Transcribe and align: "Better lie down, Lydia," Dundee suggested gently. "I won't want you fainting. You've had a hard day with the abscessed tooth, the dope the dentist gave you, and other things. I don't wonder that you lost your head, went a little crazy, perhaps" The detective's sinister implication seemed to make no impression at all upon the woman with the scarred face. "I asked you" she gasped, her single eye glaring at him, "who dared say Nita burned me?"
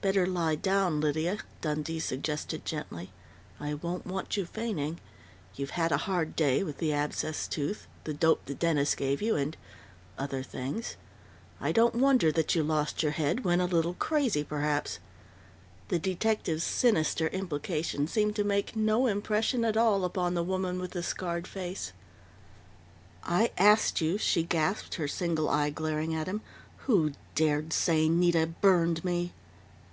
"Better 0.00 0.26
lie 0.26 0.54
down, 0.54 1.00
Lydia," 1.00 1.38
Dundee 1.60 1.98
suggested 1.98 2.64
gently. 2.64 3.10
"I 3.60 3.74
won't 3.74 4.06
want 4.06 4.36
you 4.38 4.46
fainting. 4.46 5.00
You've 5.56 5.70
had 5.70 5.90
a 5.92 5.96
hard 6.06 6.34
day 6.36 6.62
with 6.62 6.78
the 6.78 6.92
abscessed 6.92 7.50
tooth, 7.50 7.86
the 8.04 8.14
dope 8.14 8.46
the 8.46 8.54
dentist 8.54 8.96
gave 8.96 9.20
you, 9.20 9.34
and 9.36 9.54
other 10.16 10.42
things. 10.44 10.96
I 11.60 11.72
don't 11.72 11.96
wonder 11.96 12.30
that 12.32 12.54
you 12.54 12.62
lost 12.62 13.02
your 13.02 13.10
head, 13.12 13.44
went 13.44 13.60
a 13.60 13.64
little 13.66 13.94
crazy, 13.94 14.42
perhaps" 14.44 14.98
The 15.90 15.98
detective's 15.98 16.64
sinister 16.64 17.26
implication 17.26 18.06
seemed 18.06 18.36
to 18.36 18.44
make 18.44 18.76
no 18.76 19.08
impression 19.08 19.62
at 19.64 19.76
all 19.76 20.04
upon 20.06 20.32
the 20.34 20.44
woman 20.44 20.78
with 20.78 20.92
the 20.92 21.02
scarred 21.02 21.46
face. 21.46 21.92
"I 23.24 23.50
asked 23.58 24.00
you" 24.00 24.16
she 24.16 24.42
gasped, 24.44 24.94
her 24.94 25.08
single 25.08 25.50
eye 25.50 25.70
glaring 25.70 26.14
at 26.14 26.28
him, 26.28 26.40
"who 26.86 27.12
dared 27.34 27.72
say 27.74 28.08
Nita 28.08 28.46
burned 28.46 29.04
me?" 29.04 29.34